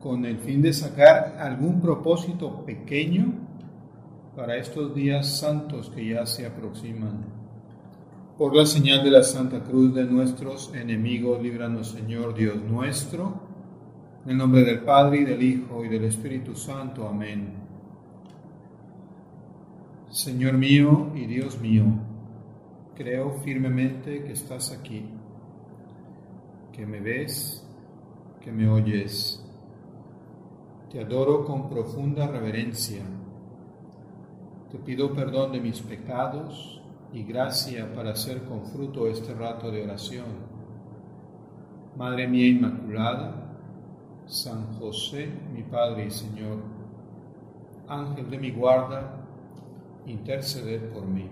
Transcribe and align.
con 0.00 0.24
el 0.24 0.38
fin 0.38 0.62
de 0.62 0.72
sacar 0.72 1.36
algún 1.38 1.80
propósito 1.80 2.64
pequeño 2.64 3.32
para 4.36 4.56
estos 4.56 4.94
días 4.94 5.38
santos 5.38 5.90
que 5.90 6.08
ya 6.08 6.26
se 6.26 6.46
aproximan. 6.46 7.24
Por 8.36 8.54
la 8.54 8.66
señal 8.66 9.02
de 9.02 9.10
la 9.10 9.22
Santa 9.22 9.64
Cruz 9.64 9.94
de 9.94 10.04
nuestros 10.04 10.74
enemigos, 10.74 11.42
líbranos 11.42 11.88
Señor 11.88 12.34
Dios 12.34 12.56
nuestro, 12.62 13.40
en 14.24 14.32
el 14.32 14.36
nombre 14.36 14.62
del 14.62 14.80
Padre 14.80 15.20
y 15.20 15.24
del 15.24 15.42
Hijo 15.42 15.82
y 15.84 15.88
del 15.88 16.04
Espíritu 16.04 16.54
Santo. 16.54 17.08
Amén. 17.08 17.54
Señor 20.10 20.54
mío 20.54 21.12
y 21.14 21.26
Dios 21.26 21.58
mío, 21.60 21.84
creo 22.94 23.32
firmemente 23.42 24.22
que 24.22 24.32
estás 24.32 24.70
aquí, 24.70 25.04
que 26.72 26.84
me 26.84 27.00
ves, 27.00 27.66
que 28.40 28.52
me 28.52 28.68
oyes 28.68 29.45
te 30.96 31.02
adoro 31.02 31.44
con 31.44 31.68
profunda 31.68 32.26
reverencia. 32.26 33.02
Te 34.72 34.78
pido 34.78 35.12
perdón 35.12 35.52
de 35.52 35.60
mis 35.60 35.82
pecados 35.82 36.80
y 37.12 37.22
gracia 37.22 37.92
para 37.94 38.12
hacer 38.12 38.44
con 38.44 38.64
fruto 38.64 39.06
este 39.06 39.34
rato 39.34 39.70
de 39.70 39.84
oración. 39.84 40.24
Madre 41.98 42.26
mía 42.26 42.46
Inmaculada, 42.46 43.58
San 44.24 44.72
José, 44.78 45.28
mi 45.52 45.64
Padre 45.64 46.06
y 46.06 46.10
Señor, 46.10 46.62
Ángel 47.88 48.30
de 48.30 48.38
mi 48.38 48.50
guarda, 48.52 49.22
interceded 50.06 50.80
por 50.94 51.04
mí. 51.04 51.28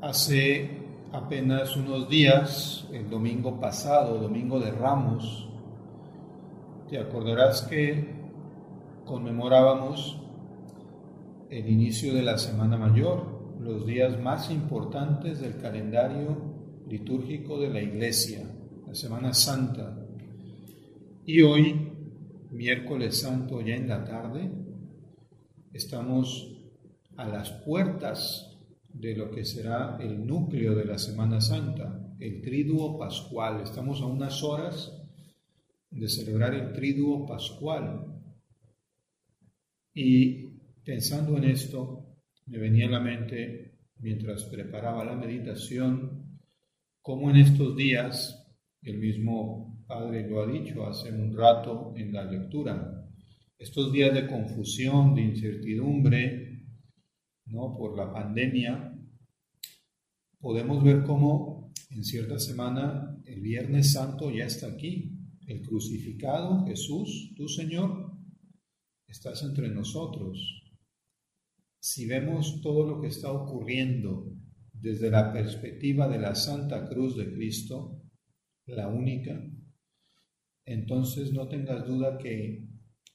Hace 0.00 0.70
apenas 1.12 1.76
unos 1.76 2.08
días, 2.08 2.88
el 2.92 3.10
domingo 3.10 3.58
pasado, 3.58 4.16
domingo 4.18 4.60
de 4.60 4.70
Ramos, 4.70 5.48
te 6.92 6.98
acordarás 6.98 7.62
que 7.62 8.04
conmemorábamos 9.06 10.20
el 11.48 11.66
inicio 11.66 12.12
de 12.12 12.20
la 12.20 12.36
Semana 12.36 12.76
Mayor, 12.76 13.56
los 13.58 13.86
días 13.86 14.20
más 14.20 14.50
importantes 14.50 15.40
del 15.40 15.56
calendario 15.56 16.82
litúrgico 16.86 17.58
de 17.58 17.70
la 17.70 17.80
Iglesia, 17.80 18.46
la 18.86 18.94
Semana 18.94 19.32
Santa. 19.32 20.06
Y 21.24 21.40
hoy, 21.40 21.94
miércoles 22.50 23.22
santo, 23.22 23.62
ya 23.62 23.74
en 23.74 23.88
la 23.88 24.04
tarde, 24.04 24.52
estamos 25.72 26.58
a 27.16 27.26
las 27.26 27.52
puertas 27.64 28.58
de 28.92 29.16
lo 29.16 29.30
que 29.30 29.46
será 29.46 29.96
el 29.98 30.26
núcleo 30.26 30.74
de 30.74 30.84
la 30.84 30.98
Semana 30.98 31.40
Santa, 31.40 32.14
el 32.20 32.42
triduo 32.42 32.98
pascual. 32.98 33.62
Estamos 33.62 34.02
a 34.02 34.04
unas 34.04 34.42
horas 34.42 35.01
de 35.92 36.08
celebrar 36.08 36.54
el 36.54 36.72
triduo 36.72 37.26
pascual. 37.26 38.06
Y 39.94 40.48
pensando 40.84 41.36
en 41.36 41.44
esto, 41.44 42.16
me 42.46 42.58
venía 42.58 42.86
a 42.86 42.92
la 42.92 43.00
mente, 43.00 43.78
mientras 43.98 44.44
preparaba 44.44 45.04
la 45.04 45.14
meditación, 45.14 46.40
cómo 47.00 47.30
en 47.30 47.36
estos 47.36 47.76
días, 47.76 48.38
el 48.82 48.98
mismo 48.98 49.84
Padre 49.86 50.28
lo 50.28 50.42
ha 50.42 50.46
dicho 50.46 50.86
hace 50.86 51.12
un 51.12 51.36
rato 51.36 51.92
en 51.96 52.12
la 52.12 52.24
lectura, 52.24 53.06
estos 53.58 53.92
días 53.92 54.14
de 54.14 54.26
confusión, 54.26 55.14
de 55.14 55.22
incertidumbre, 55.22 56.64
¿no? 57.46 57.76
por 57.76 57.96
la 57.96 58.12
pandemia, 58.12 58.98
podemos 60.40 60.82
ver 60.82 61.04
cómo 61.04 61.72
en 61.90 62.02
cierta 62.04 62.38
semana 62.38 63.16
el 63.26 63.40
Viernes 63.40 63.92
Santo 63.92 64.30
ya 64.30 64.46
está 64.46 64.68
aquí, 64.68 65.11
el 65.52 65.62
crucificado, 65.62 66.64
Jesús, 66.66 67.34
tu 67.36 67.46
Señor, 67.46 68.12
estás 69.06 69.42
entre 69.42 69.68
nosotros. 69.68 70.62
Si 71.78 72.06
vemos 72.06 72.60
todo 72.62 72.86
lo 72.86 73.00
que 73.00 73.08
está 73.08 73.30
ocurriendo 73.30 74.32
desde 74.72 75.10
la 75.10 75.32
perspectiva 75.32 76.08
de 76.08 76.18
la 76.18 76.34
Santa 76.34 76.88
Cruz 76.88 77.16
de 77.16 77.32
Cristo, 77.32 78.02
la 78.66 78.88
única, 78.88 79.44
entonces 80.64 81.32
no 81.32 81.48
tengas 81.48 81.86
duda 81.86 82.18
que 82.18 82.68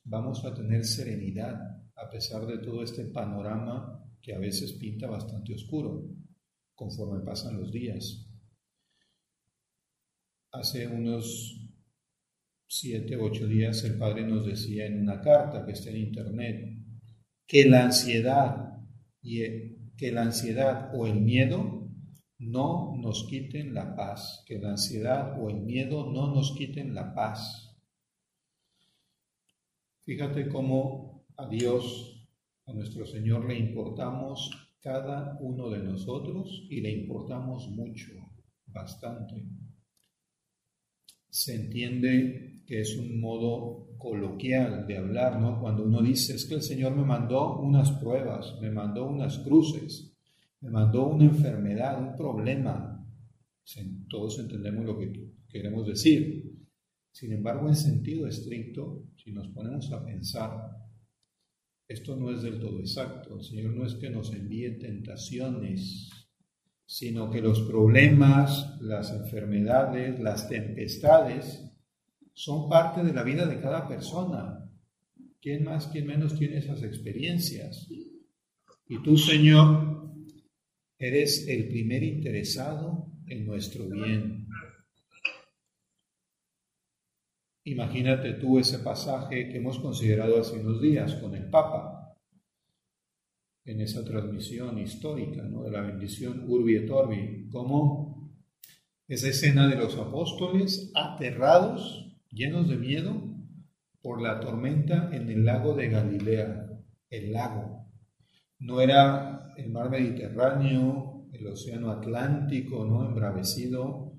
vamos 0.03 0.45
a 0.45 0.53
tener 0.53 0.85
serenidad 0.85 1.55
a 1.95 2.09
pesar 2.09 2.45
de 2.45 2.59
todo 2.59 2.83
este 2.83 3.05
panorama 3.05 4.03
que 4.21 4.33
a 4.33 4.39
veces 4.39 4.73
pinta 4.73 5.07
bastante 5.07 5.53
oscuro 5.53 6.09
conforme 6.75 7.25
pasan 7.25 7.57
los 7.57 7.71
días. 7.71 8.29
Hace 10.51 10.87
unos 10.87 11.66
siete 12.67 13.15
o 13.15 13.25
ocho 13.25 13.47
días 13.47 13.83
el 13.85 13.97
Padre 13.97 14.27
nos 14.27 14.45
decía 14.45 14.85
en 14.85 15.01
una 15.01 15.21
carta 15.21 15.65
que 15.65 15.71
está 15.71 15.89
en 15.89 15.97
internet 15.97 16.77
que 17.47 17.65
la 17.65 17.85
ansiedad 17.85 18.77
y 19.21 19.41
que 19.95 20.11
la 20.11 20.23
ansiedad 20.23 20.91
o 20.93 21.07
el 21.07 21.21
miedo 21.21 21.89
no 22.39 22.95
nos 22.97 23.25
quiten 23.27 23.73
la 23.73 23.95
paz, 23.95 24.43
que 24.45 24.59
la 24.59 24.71
ansiedad 24.71 25.41
o 25.41 25.49
el 25.49 25.61
miedo 25.61 26.11
no 26.11 26.33
nos 26.33 26.53
quiten 26.55 26.93
la 26.93 27.13
paz. 27.15 27.75
Fíjate 30.03 30.47
cómo 30.47 31.25
a 31.35 31.47
Dios, 31.47 32.27
a 32.65 32.73
nuestro 32.73 33.05
Señor 33.05 33.47
le 33.47 33.57
importamos 33.57 34.51
cada 34.81 35.37
uno 35.41 35.69
de 35.69 35.79
nosotros 35.79 36.67
y 36.69 36.81
le 36.81 36.91
importamos 36.91 37.67
mucho, 37.69 38.13
bastante. 38.67 39.43
Se 41.29 41.55
entiende 41.55 42.46
que 42.67 42.81
es 42.81 42.97
un 42.97 43.21
modo 43.21 43.87
coloquial 43.97 44.85
de 44.85 44.97
hablar, 44.97 45.39
¿no? 45.39 45.59
Cuando 45.59 45.85
uno 45.85 46.01
dice, 46.01 46.35
es 46.35 46.45
que 46.45 46.55
el 46.55 46.61
Señor 46.61 46.95
me 46.95 47.05
mandó 47.05 47.59
unas 47.59 47.91
pruebas, 47.93 48.57
me 48.61 48.69
mandó 48.69 49.07
unas 49.07 49.39
cruces, 49.39 50.13
me 50.59 50.69
mandó 50.69 51.07
una 51.07 51.23
enfermedad, 51.23 51.99
un 51.99 52.15
problema. 52.15 52.93
Todos 54.09 54.37
entendemos 54.39 54.85
lo 54.85 54.99
que 54.99 55.31
queremos 55.47 55.87
decir. 55.87 56.51
Sin 57.11 57.31
embargo, 57.31 57.69
en 57.69 57.75
sentido 57.75 58.27
estricto, 58.27 59.05
si 59.15 59.31
nos 59.31 59.47
ponemos 59.47 59.91
a 59.91 60.03
pensar, 60.03 60.77
esto 61.87 62.17
no 62.17 62.31
es 62.31 62.41
del 62.41 62.59
todo 62.59 62.79
exacto. 62.79 63.35
El 63.35 63.43
Señor 63.43 63.73
no 63.73 63.85
es 63.85 63.95
que 63.95 64.09
nos 64.09 64.33
envíe 64.33 64.77
tentaciones, 64.77 66.09
sino 66.85 67.31
que 67.31 67.41
los 67.41 67.61
problemas, 67.61 68.77
las 68.81 69.11
enfermedades, 69.11 70.19
las 70.19 70.49
tempestades, 70.49 71.66
son 72.37 72.69
parte 72.69 73.03
de 73.03 73.13
la 73.13 73.23
vida 73.23 73.47
de 73.47 73.59
cada 73.59 73.87
persona. 73.87 74.63
¿Quién 75.41 75.63
más, 75.63 75.87
quién 75.87 76.05
menos 76.05 76.37
tiene 76.37 76.59
esas 76.59 76.83
experiencias? 76.83 77.87
Y 78.87 79.01
tú, 79.01 79.17
Señor, 79.17 80.13
eres 80.99 81.47
el 81.47 81.67
primer 81.67 82.03
interesado 82.03 83.07
en 83.25 83.43
nuestro 83.43 83.89
bien. 83.89 84.47
Imagínate 87.63 88.33
tú 88.33 88.59
ese 88.59 88.79
pasaje 88.79 89.49
que 89.49 89.57
hemos 89.57 89.79
considerado 89.79 90.39
hace 90.39 90.59
unos 90.59 90.79
días 90.79 91.15
con 91.15 91.33
el 91.33 91.49
Papa, 91.49 92.15
en 93.65 93.81
esa 93.81 94.05
transmisión 94.05 94.77
histórica 94.77 95.41
¿no? 95.41 95.63
de 95.63 95.71
la 95.71 95.81
bendición 95.81 96.45
Urbi 96.47 96.75
et 96.75 96.89
Orbi, 96.91 97.49
como 97.49 98.31
esa 99.07 99.29
escena 99.29 99.67
de 99.67 99.75
los 99.75 99.97
apóstoles 99.97 100.91
aterrados 100.93 102.06
llenos 102.37 102.69
de 102.69 102.77
miedo 102.77 103.35
por 104.01 104.21
la 104.21 104.39
tormenta 104.39 105.09
en 105.11 105.29
el 105.29 105.43
lago 105.43 105.73
de 105.73 105.89
Galilea, 105.89 106.69
el 107.09 107.31
lago. 107.31 107.89
No 108.59 108.79
era 108.79 109.53
el 109.57 109.71
mar 109.71 109.89
Mediterráneo, 109.89 111.27
el 111.33 111.47
océano 111.47 111.91
Atlántico, 111.91 112.85
¿no? 112.85 113.07
Embravecido, 113.07 114.13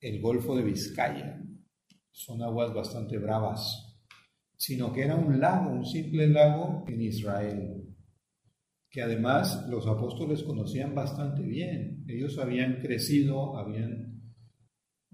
el 0.00 0.20
Golfo 0.20 0.56
de 0.56 0.64
Vizcaya. 0.64 1.40
Son 2.10 2.42
aguas 2.42 2.74
bastante 2.74 3.18
bravas, 3.18 3.96
sino 4.56 4.92
que 4.92 5.02
era 5.02 5.14
un 5.14 5.38
lago, 5.38 5.70
un 5.70 5.84
simple 5.84 6.26
lago 6.26 6.84
en 6.88 7.00
Israel, 7.00 7.94
que 8.90 9.02
además 9.02 9.66
los 9.68 9.86
apóstoles 9.86 10.42
conocían 10.42 10.94
bastante 10.94 11.42
bien. 11.42 12.04
Ellos 12.08 12.38
habían 12.38 12.80
crecido, 12.80 13.56
habían 13.56 14.15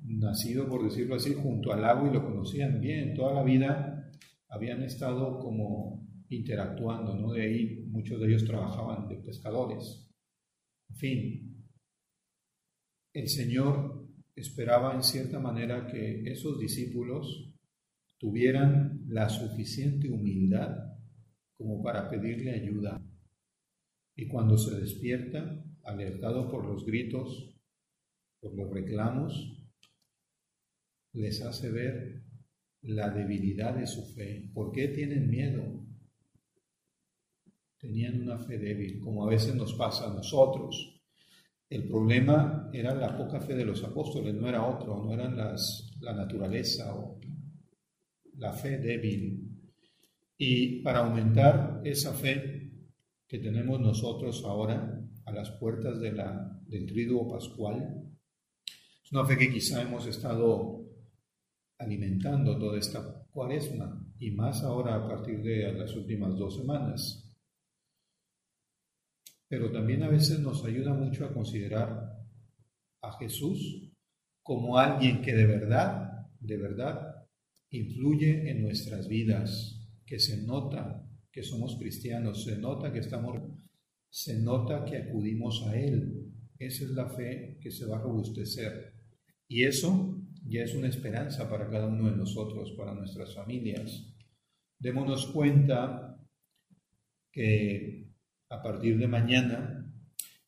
nacido, 0.05 0.69
por 0.69 0.85
decirlo 0.85 1.17
así, 1.17 1.35
junto 1.35 1.73
al 1.73 1.83
lago 1.83 2.07
y 2.07 2.13
lo 2.13 2.25
conocían 2.25 2.81
bien. 2.81 3.15
Toda 3.15 3.35
la 3.35 3.43
vida 3.43 4.11
habían 4.49 4.83
estado 4.83 5.39
como 5.39 6.07
interactuando, 6.29 7.15
¿no? 7.15 7.33
De 7.33 7.43
ahí 7.43 7.85
muchos 7.89 8.21
de 8.21 8.29
ellos 8.29 8.45
trabajaban 8.45 9.09
de 9.09 9.17
pescadores. 9.17 10.09
En 10.89 10.97
fin, 10.97 11.67
el 13.13 13.29
Señor 13.29 14.09
esperaba 14.35 14.95
en 14.95 15.03
cierta 15.03 15.39
manera 15.39 15.87
que 15.87 16.31
esos 16.31 16.59
discípulos 16.59 17.55
tuvieran 18.19 19.03
la 19.09 19.29
suficiente 19.29 20.09
humildad 20.09 20.77
como 21.57 21.83
para 21.83 22.09
pedirle 22.09 22.53
ayuda. 22.53 23.01
Y 24.17 24.29
cuando 24.29 24.57
se 24.57 24.79
despierta, 24.81 25.65
alertado 25.85 26.51
por 26.51 26.67
los 26.67 26.85
gritos, 26.85 27.55
por 28.41 28.55
los 28.55 28.71
reclamos, 28.71 29.62
les 31.13 31.43
hace 31.43 31.71
ver 31.71 32.23
la 32.83 33.11
debilidad 33.11 33.75
de 33.75 33.87
su 33.87 34.05
fe. 34.15 34.51
¿Por 34.53 34.73
qué 34.73 34.89
tienen 34.89 35.29
miedo? 35.29 35.87
Tenían 37.79 38.23
una 38.23 38.39
fe 38.39 38.59
débil, 38.59 39.01
como 39.01 39.25
a 39.25 39.31
veces 39.31 39.55
nos 39.55 39.75
pasa 39.75 40.11
a 40.11 40.15
nosotros. 40.15 41.01
El 41.69 41.89
problema 41.89 42.71
era 42.73 42.95
la 42.95 43.17
poca 43.17 43.41
fe 43.41 43.55
de 43.55 43.65
los 43.65 43.83
apóstoles, 43.83 44.35
no 44.35 44.49
era 44.49 44.67
otro, 44.67 45.03
no 45.03 45.13
eran 45.13 45.37
las, 45.37 45.91
la 46.01 46.13
naturaleza 46.13 46.95
o 46.95 47.19
la 48.37 48.53
fe 48.53 48.79
débil. 48.79 49.49
Y 50.37 50.83
para 50.83 51.01
aumentar 51.01 51.81
esa 51.85 52.13
fe 52.13 52.71
que 53.27 53.39
tenemos 53.39 53.81
nosotros 53.81 54.45
ahora 54.45 55.01
a 55.25 55.33
las 55.33 55.51
puertas 55.53 56.01
de 56.01 56.13
la, 56.13 56.61
del 56.67 56.87
triduo 56.87 57.29
pascual, 57.29 58.11
es 59.03 59.13
una 59.13 59.25
fe 59.25 59.39
que 59.39 59.51
quizá 59.51 59.83
hemos 59.83 60.07
estado 60.07 60.82
alimentando 61.83 62.59
toda 62.59 62.79
esta 62.79 63.27
cuaresma 63.31 64.07
y 64.19 64.31
más 64.31 64.63
ahora 64.63 64.95
a 64.95 65.09
partir 65.09 65.43
de 65.43 65.73
las 65.73 65.95
últimas 65.97 66.37
dos 66.37 66.57
semanas. 66.57 67.29
Pero 69.49 69.71
también 69.71 70.03
a 70.03 70.09
veces 70.09 70.39
nos 70.41 70.65
ayuda 70.65 70.95
mucho 70.95 71.27
a 71.27 71.33
considerar 71.35 72.19
a 73.03 73.19
Jesús 73.19 73.93
como 74.43 74.79
alguien 74.79 75.21
que 75.23 75.35
de 75.35 75.47
verdad, 75.47 76.27
de 76.41 76.57
verdad, 76.57 77.27
influye 77.71 78.51
en 78.51 78.63
nuestras 78.63 79.09
vidas, 79.09 79.79
que 80.07 80.19
se 80.19 80.43
nota 80.43 81.07
que 81.31 81.43
somos 81.43 81.77
cristianos, 81.77 82.45
se 82.45 82.59
nota 82.59 82.93
que 82.93 82.99
estamos, 82.99 83.39
se 84.11 84.39
nota 84.41 84.85
que 84.85 84.99
acudimos 84.99 85.63
a 85.67 85.77
Él. 85.77 86.31
Esa 86.59 86.85
es 86.85 86.91
la 86.91 87.09
fe 87.09 87.59
que 87.61 87.71
se 87.71 87.87
va 87.87 87.97
a 87.97 88.03
robustecer. 88.03 88.93
Y 89.49 89.65
eso 89.65 90.22
ya 90.45 90.63
es 90.63 90.75
una 90.75 90.89
esperanza 90.89 91.49
para 91.49 91.69
cada 91.69 91.87
uno 91.87 92.11
de 92.11 92.17
nosotros, 92.17 92.73
para 92.73 92.95
nuestras 92.95 93.35
familias. 93.35 94.15
Démonos 94.79 95.27
cuenta 95.29 96.19
que 97.31 98.13
a 98.51 98.63
partir 98.63 98.99
de 98.99 99.09
mañana 99.09 99.83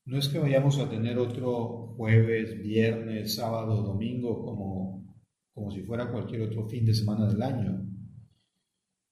no 0.06 0.19
es 0.19 0.29
que 0.29 0.38
vayamos 0.38 0.79
a 0.79 0.91
tener 0.91 1.19
otro 1.19 1.94
jueves, 1.96 2.61
viernes, 2.61 3.37
sábado, 3.37 3.82
domingo 3.82 4.44
como, 4.44 5.17
como 5.55 5.70
si 5.70 5.82
fuera 5.82 6.11
cualquier 6.11 6.43
otro 6.43 6.69
fin 6.69 6.85
de 6.85 6.94
semana 6.94 7.26
del 7.26 7.41
año. 7.41 7.87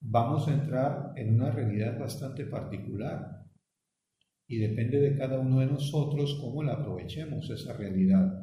Vamos 0.00 0.48
a 0.48 0.54
entrar 0.54 1.12
en 1.16 1.34
una 1.34 1.50
realidad 1.50 1.98
bastante 1.98 2.44
particular 2.44 3.46
y 4.48 4.58
depende 4.58 5.00
de 5.00 5.16
cada 5.16 5.38
uno 5.38 5.60
de 5.60 5.66
nosotros 5.66 6.36
cómo 6.40 6.62
la 6.62 6.74
aprovechemos 6.74 7.48
esa 7.48 7.72
realidad. 7.72 8.41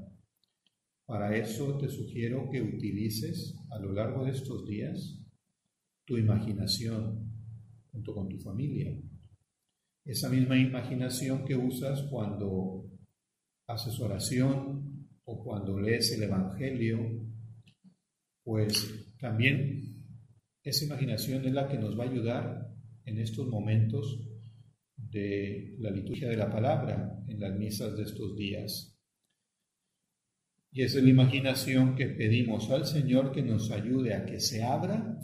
Para 1.09 1.35
eso 1.35 1.75
te 1.79 1.89
sugiero 1.89 2.47
que 2.51 2.61
utilices 2.61 3.57
a 3.71 3.79
lo 3.79 3.93
largo 3.93 4.25
de 4.25 4.29
estos 4.29 4.63
días 4.67 5.19
tu 6.05 6.19
imaginación 6.19 7.33
junto 7.91 8.13
con 8.13 8.29
tu 8.29 8.37
familia. 8.37 8.95
Esa 10.05 10.29
misma 10.29 10.55
imaginación 10.59 11.45
que 11.45 11.55
usas 11.55 12.03
cuando 12.11 12.91
haces 13.65 13.99
oración 13.99 15.09
o 15.23 15.43
cuando 15.43 15.79
lees 15.79 16.11
el 16.11 16.21
Evangelio, 16.21 16.99
pues 18.43 19.15
también 19.19 20.05
esa 20.61 20.85
imaginación 20.85 21.43
es 21.43 21.53
la 21.53 21.67
que 21.67 21.79
nos 21.79 21.97
va 21.97 22.03
a 22.03 22.11
ayudar 22.11 22.71
en 23.05 23.17
estos 23.17 23.47
momentos 23.47 24.29
de 24.95 25.75
la 25.79 25.89
liturgia 25.89 26.29
de 26.29 26.37
la 26.37 26.51
palabra, 26.51 27.19
en 27.27 27.39
las 27.39 27.57
misas 27.57 27.97
de 27.97 28.03
estos 28.03 28.37
días. 28.37 28.98
Y 30.71 30.83
es 30.83 30.93
la 30.95 31.09
imaginación 31.09 31.95
que 31.95 32.07
pedimos 32.07 32.69
al 32.69 32.85
Señor 32.85 33.31
que 33.31 33.41
nos 33.41 33.71
ayude 33.71 34.13
a 34.13 34.25
que 34.25 34.39
se 34.39 34.63
abra 34.63 35.19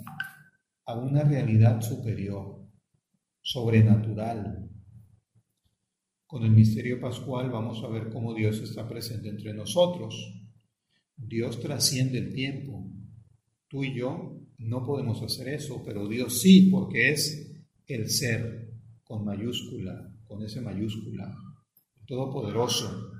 a 0.85 0.95
una 0.95 1.23
realidad 1.23 1.81
superior, 1.81 2.67
sobrenatural. 3.41 4.69
Con 6.25 6.43
el 6.43 6.51
misterio 6.51 6.99
pascual 6.99 7.51
vamos 7.51 7.83
a 7.83 7.87
ver 7.87 8.09
cómo 8.09 8.33
Dios 8.33 8.59
está 8.59 8.87
presente 8.87 9.29
entre 9.29 9.53
nosotros. 9.53 10.15
Dios 11.15 11.59
trasciende 11.59 12.17
el 12.17 12.33
tiempo. 12.33 12.91
Tú 13.67 13.83
y 13.83 13.95
yo 13.95 14.41
no 14.57 14.83
podemos 14.83 15.21
hacer 15.21 15.49
eso, 15.49 15.83
pero 15.85 16.07
Dios 16.07 16.41
sí, 16.41 16.69
porque 16.71 17.11
es 17.11 17.55
el 17.87 18.09
ser 18.09 18.73
con 19.03 19.23
mayúscula, 19.23 20.11
con 20.27 20.43
ese 20.43 20.59
mayúscula, 20.61 21.35
todopoderoso. 22.07 23.11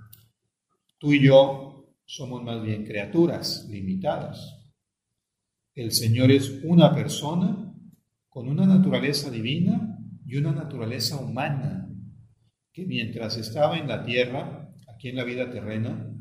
Tú 0.98 1.14
y 1.14 1.24
yo 1.24 1.65
somos 2.06 2.44
más 2.44 2.64
bien 2.64 2.86
criaturas 2.86 3.68
limitadas. 3.70 4.62
El 5.74 5.92
Señor 5.92 6.32
es 6.32 6.62
una 6.64 6.94
persona 6.94 7.74
con 8.30 8.48
una 8.48 8.66
naturaleza 8.66 9.30
divina 9.30 10.00
y 10.26 10.38
una 10.38 10.52
naturaleza 10.52 11.18
humana, 11.18 11.90
que 12.72 12.86
mientras 12.86 13.38
estaba 13.38 13.78
en 13.78 13.88
la 13.88 14.04
tierra, 14.06 14.74
aquí 14.94 15.10
en 15.10 15.16
la 15.16 15.24
vida 15.24 15.50
terrena, 15.50 16.12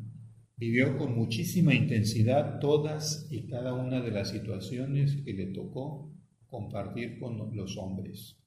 vivió 0.57 0.97
con 0.97 1.15
muchísima 1.15 1.73
intensidad 1.73 2.59
todas 2.59 3.27
y 3.29 3.47
cada 3.47 3.73
una 3.73 4.01
de 4.01 4.11
las 4.11 4.29
situaciones 4.29 5.21
que 5.23 5.33
le 5.33 5.47
tocó 5.47 6.13
compartir 6.47 7.19
con 7.19 7.55
los 7.55 7.77
hombres, 7.77 8.37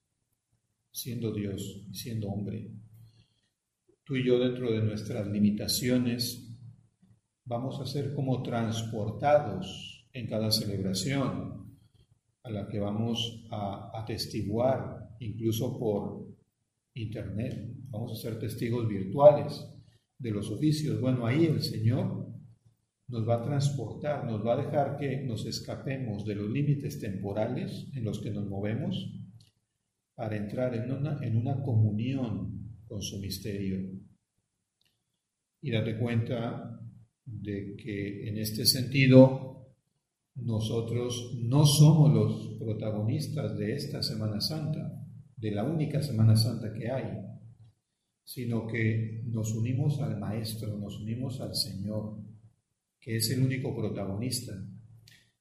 siendo 0.91 1.33
Dios 1.35 1.85
y 1.91 1.95
siendo 1.95 2.29
hombre. 2.29 2.71
Tú 4.05 4.17
y 4.17 4.25
yo 4.25 4.39
dentro 4.39 4.73
de 4.73 4.83
nuestras 4.83 5.27
limitaciones 5.27 6.48
vamos 7.49 7.81
a 7.81 7.87
ser 7.87 8.15
como 8.15 8.43
transportados 8.43 10.07
en 10.13 10.27
cada 10.27 10.51
celebración 10.51 11.67
a 12.43 12.51
la 12.51 12.69
que 12.69 12.79
vamos 12.79 13.47
a 13.51 13.91
atestiguar 13.95 15.17
incluso 15.19 15.79
por 15.79 16.29
internet. 16.95 17.75
Vamos 17.89 18.13
a 18.13 18.23
ser 18.23 18.39
testigos 18.39 18.87
virtuales 18.87 19.67
de 20.19 20.31
los 20.31 20.51
oficios. 20.51 21.01
Bueno, 21.01 21.27
ahí 21.27 21.47
el 21.47 21.63
Señor 21.63 22.29
nos 23.09 23.27
va 23.27 23.37
a 23.37 23.43
transportar, 23.43 24.27
nos 24.27 24.45
va 24.47 24.53
a 24.53 24.65
dejar 24.65 24.99
que 24.99 25.23
nos 25.23 25.47
escapemos 25.47 26.27
de 26.27 26.35
los 26.35 26.51
límites 26.51 27.01
temporales 27.01 27.89
en 27.95 28.05
los 28.05 28.21
que 28.21 28.31
nos 28.31 28.47
movemos 28.47 29.11
para 30.15 30.37
entrar 30.37 30.75
en 30.75 30.93
una, 30.93 31.19
en 31.23 31.37
una 31.37 31.63
comunión 31.63 32.77
con 32.87 33.01
su 33.01 33.19
misterio. 33.21 33.79
Y 35.63 35.71
date 35.71 35.99
cuenta 35.99 36.79
de 37.31 37.77
que 37.77 38.29
en 38.29 38.39
este 38.39 38.65
sentido 38.65 39.49
nosotros 40.35 41.37
no 41.43 41.67
somos 41.67 42.13
los 42.13 42.59
protagonistas 42.59 43.57
de 43.59 43.75
esta 43.75 44.03
Semana 44.03 44.41
Santa, 44.41 45.05
de 45.37 45.51
la 45.51 45.65
única 45.65 46.03
Semana 46.03 46.37
Santa 46.37 46.73
que 46.73 46.91
hay, 46.91 47.19
sino 48.25 48.67
que 48.67 49.23
nos 49.27 49.55
unimos 49.55 50.01
al 50.01 50.19
Maestro, 50.19 50.77
nos 50.79 51.01
unimos 51.01 51.41
al 51.41 51.55
Señor, 51.55 52.19
que 53.01 53.17
es 53.17 53.31
el 53.31 53.43
único 53.43 53.75
protagonista. 53.75 54.53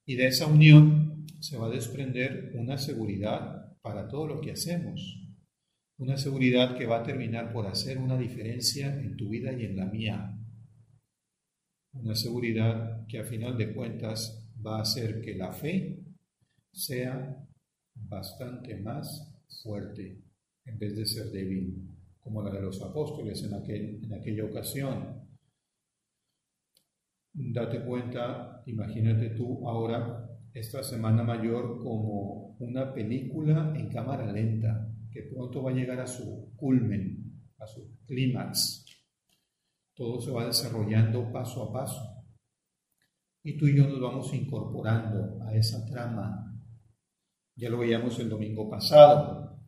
Y 0.04 0.14
de 0.14 0.28
esa 0.28 0.46
unión 0.46 1.26
se 1.40 1.58
va 1.58 1.66
a 1.66 1.70
desprender 1.70 2.52
una 2.54 2.78
seguridad 2.78 3.76
para 3.82 4.08
todo 4.08 4.26
lo 4.26 4.40
que 4.40 4.52
hacemos, 4.52 5.22
una 5.98 6.16
seguridad 6.16 6.76
que 6.76 6.86
va 6.86 7.00
a 7.00 7.02
terminar 7.02 7.52
por 7.52 7.66
hacer 7.66 7.98
una 7.98 8.16
diferencia 8.16 8.94
en 9.00 9.16
tu 9.16 9.28
vida 9.28 9.52
y 9.52 9.64
en 9.64 9.76
la 9.76 9.86
mía, 9.86 10.37
una 11.92 12.14
seguridad 12.14 13.06
que 13.06 13.18
a 13.18 13.24
final 13.24 13.56
de 13.56 13.74
cuentas 13.74 14.46
va 14.64 14.78
a 14.78 14.82
hacer 14.82 15.20
que 15.20 15.34
la 15.34 15.52
fe 15.52 15.98
sea 16.72 17.44
bastante 17.94 18.76
más 18.76 19.34
fuerte 19.62 20.22
en 20.64 20.78
vez 20.78 20.96
de 20.96 21.06
ser 21.06 21.30
débil, 21.30 21.88
como 22.20 22.42
la 22.42 22.50
de 22.50 22.60
los 22.60 22.80
apóstoles 22.82 23.42
en, 23.42 23.54
aquel, 23.54 24.04
en 24.04 24.12
aquella 24.12 24.44
ocasión. 24.44 25.26
Date 27.32 27.84
cuenta, 27.84 28.62
imagínate 28.66 29.30
tú 29.30 29.66
ahora 29.68 30.28
esta 30.52 30.82
Semana 30.82 31.22
Mayor 31.22 31.82
como 31.82 32.56
una 32.58 32.92
película 32.92 33.72
en 33.76 33.88
cámara 33.88 34.30
lenta, 34.30 34.92
que 35.10 35.22
pronto 35.22 35.62
va 35.62 35.70
a 35.70 35.74
llegar 35.74 36.00
a 36.00 36.06
su 36.06 36.52
culmen, 36.56 37.40
a 37.58 37.66
su 37.66 37.96
clímax 38.06 38.87
todo 39.98 40.20
se 40.20 40.30
va 40.30 40.46
desarrollando 40.46 41.32
paso 41.32 41.64
a 41.64 41.72
paso. 41.72 42.24
Y 43.42 43.58
tú 43.58 43.66
y 43.66 43.76
yo 43.76 43.88
nos 43.88 44.00
vamos 44.00 44.32
incorporando 44.32 45.42
a 45.44 45.56
esa 45.56 45.84
trama. 45.86 46.56
Ya 47.56 47.68
lo 47.68 47.78
veíamos 47.78 48.16
el 48.20 48.28
domingo 48.28 48.70
pasado. 48.70 49.58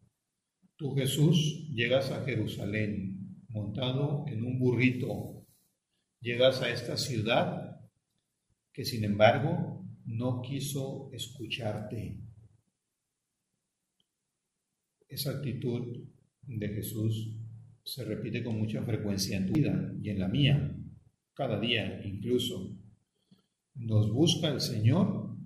Tú 0.76 0.94
Jesús 0.94 1.68
llegas 1.74 2.12
a 2.12 2.24
Jerusalén 2.24 3.42
montado 3.48 4.24
en 4.28 4.44
un 4.44 4.60
burrito. 4.60 5.44
Llegas 6.20 6.62
a 6.62 6.70
esta 6.70 6.96
ciudad 6.96 7.80
que 8.72 8.84
sin 8.84 9.02
embargo 9.02 9.84
no 10.04 10.42
quiso 10.42 11.10
escucharte. 11.12 12.20
Esa 15.08 15.32
actitud 15.32 16.06
de 16.42 16.68
Jesús 16.68 17.39
se 17.90 18.04
repite 18.04 18.44
con 18.44 18.56
mucha 18.56 18.84
frecuencia 18.84 19.36
en 19.36 19.46
tu 19.46 19.54
vida 19.54 19.92
y 20.00 20.10
en 20.10 20.20
la 20.20 20.28
mía, 20.28 20.76
cada 21.34 21.58
día 21.58 22.00
incluso. 22.04 22.76
nos 23.74 24.12
busca 24.12 24.48
el 24.48 24.60
Señor 24.60 25.36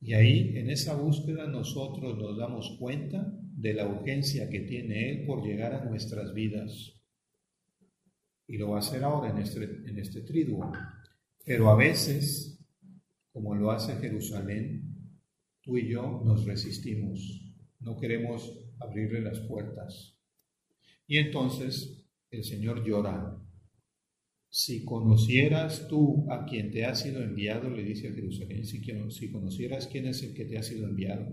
y 0.00 0.14
ahí 0.14 0.56
en 0.56 0.70
esa 0.70 0.94
búsqueda 0.94 1.46
nosotros 1.46 2.16
nos 2.16 2.38
damos 2.38 2.76
cuenta 2.78 3.30
de 3.42 3.74
la 3.74 3.86
urgencia 3.86 4.48
que 4.48 4.60
tiene 4.60 5.10
Él 5.10 5.26
por 5.26 5.44
llegar 5.44 5.74
a 5.74 5.84
nuestras 5.84 6.32
vidas. 6.32 6.94
Y 8.46 8.56
lo 8.56 8.70
va 8.70 8.76
a 8.76 8.80
hacer 8.80 9.04
ahora 9.04 9.30
en 9.30 9.38
este, 9.38 9.62
en 9.62 9.98
este 9.98 10.22
triduo. 10.22 10.72
Pero 11.44 11.68
a 11.68 11.76
veces, 11.76 12.58
como 13.32 13.54
lo 13.54 13.70
hace 13.70 13.96
Jerusalén, 13.96 15.12
tú 15.60 15.76
y 15.76 15.90
yo 15.90 16.22
nos 16.24 16.46
resistimos. 16.46 17.18
No 17.80 17.98
queremos 17.98 18.66
abrirle 18.78 19.20
las 19.20 19.40
puertas. 19.40 20.19
Y 21.10 21.18
entonces 21.18 22.06
el 22.30 22.44
Señor 22.44 22.84
llora. 22.86 23.36
Si 24.48 24.84
conocieras 24.84 25.88
tú 25.88 26.30
a 26.30 26.44
quien 26.44 26.70
te 26.70 26.84
ha 26.84 26.94
sido 26.94 27.20
enviado, 27.20 27.68
le 27.68 27.82
dice 27.82 28.10
a 28.10 28.12
Jerusalén, 28.12 28.64
si, 28.64 28.80
si 29.10 29.32
conocieras 29.32 29.88
quién 29.88 30.06
es 30.06 30.22
el 30.22 30.34
que 30.34 30.44
te 30.44 30.56
ha 30.56 30.62
sido 30.62 30.86
enviado. 30.86 31.26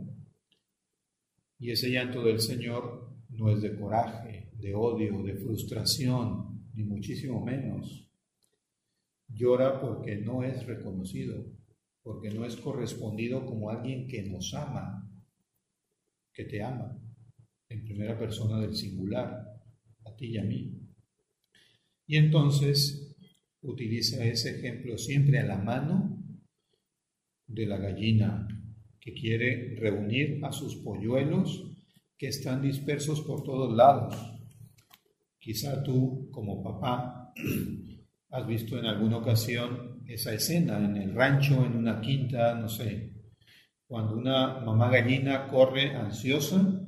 Y 1.60 1.69
ese 1.69 1.91
llanto 1.91 2.24
del 2.24 2.39
Señor 2.39 3.22
no 3.29 3.51
es 3.51 3.62
de 3.62 3.77
coraje, 3.77 4.50
de 4.53 4.74
odio, 4.74 5.22
de 5.22 5.36
frustración, 5.36 6.72
ni 6.74 6.84
muchísimo 6.84 7.46
menos. 7.46 8.10
Llora 9.27 9.79
porque 9.79 10.15
no 10.15 10.41
es 10.41 10.65
reconocido, 10.65 11.55
porque 12.01 12.31
no 12.31 12.46
es 12.46 12.55
correspondido 12.55 13.46
como 13.46 13.69
alguien 13.69 14.07
que 14.07 14.24
nos 14.24 14.55
ama, 14.55 15.07
que 16.34 16.46
te 16.46 16.63
ama, 16.63 17.00
en 17.69 17.84
primera 17.84 18.17
persona 18.17 18.60
del 18.60 18.75
singular, 18.75 19.57
a 20.08 20.16
ti 20.16 20.28
y 20.28 20.38
a 20.38 20.44
mí. 20.44 20.88
Y 22.06 22.18
entonces 22.18 23.16
utiliza 23.62 24.24
ese 24.26 24.58
ejemplo 24.58 24.98
siempre 24.98 25.40
a 25.40 25.46
la 25.46 25.58
mano 25.58 26.24
de 27.46 27.66
la 27.66 27.78
gallina 27.78 28.48
que 29.00 29.14
quiere 29.14 29.76
reunir 29.80 30.44
a 30.44 30.52
sus 30.52 30.76
polluelos 30.78 31.72
que 32.18 32.28
están 32.28 32.62
dispersos 32.62 33.22
por 33.22 33.44
todos 33.44 33.76
lados. 33.76 34.16
Quizá 35.40 35.84
tú, 35.84 36.30
como 36.32 36.64
papá, 36.64 37.34
has 38.32 38.48
visto 38.48 38.78
en 38.78 38.86
alguna 38.86 39.18
ocasión 39.18 40.04
esa 40.08 40.34
escena 40.34 40.78
en 40.78 40.98
el 40.98 41.14
rancho, 41.14 41.66
en 41.66 41.76
una 41.76 42.02
quinta, 42.02 42.56
no 42.56 42.68
sé, 42.68 43.14
cuando 43.86 44.16
una 44.16 44.60
mamá 44.60 44.90
gallina 44.90 45.48
corre 45.48 45.96
ansiosa 45.96 46.87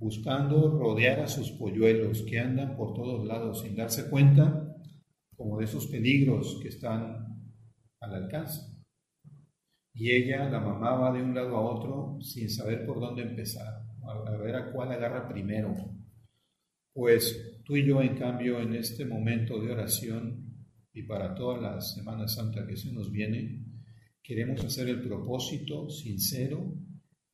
buscando 0.00 0.78
rodear 0.78 1.20
a 1.20 1.28
sus 1.28 1.50
polluelos 1.52 2.22
que 2.22 2.38
andan 2.38 2.74
por 2.74 2.94
todos 2.94 3.26
lados 3.26 3.60
sin 3.60 3.76
darse 3.76 4.08
cuenta 4.08 4.74
como 5.36 5.58
de 5.58 5.66
esos 5.66 5.86
peligros 5.88 6.58
que 6.62 6.68
están 6.68 7.52
al 8.00 8.14
alcance. 8.14 8.62
Y 9.92 10.10
ella, 10.10 10.48
la 10.48 10.60
mamá, 10.60 10.92
va 10.92 11.12
de 11.12 11.22
un 11.22 11.34
lado 11.34 11.54
a 11.56 11.60
otro 11.60 12.18
sin 12.22 12.48
saber 12.48 12.86
por 12.86 12.98
dónde 12.98 13.22
empezar, 13.22 13.84
a 14.02 14.36
ver 14.38 14.56
a 14.56 14.72
cuál 14.72 14.92
agarra 14.92 15.28
primero. 15.28 15.74
Pues 16.94 17.60
tú 17.64 17.76
y 17.76 17.86
yo, 17.86 18.00
en 18.00 18.16
cambio, 18.16 18.58
en 18.60 18.74
este 18.74 19.04
momento 19.04 19.60
de 19.60 19.72
oración 19.72 20.64
y 20.94 21.02
para 21.02 21.34
toda 21.34 21.60
la 21.60 21.80
Semana 21.80 22.26
Santa 22.26 22.66
que 22.66 22.76
se 22.76 22.90
nos 22.92 23.10
viene, 23.10 23.66
queremos 24.22 24.64
hacer 24.64 24.88
el 24.88 25.02
propósito 25.02 25.90
sincero 25.90 26.74